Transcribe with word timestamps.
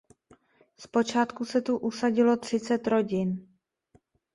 Zpočátku 0.77 1.45
se 1.45 1.61
tu 1.61 1.77
usadilo 1.77 2.37
třicet 2.37 2.87
rodin. 2.87 3.47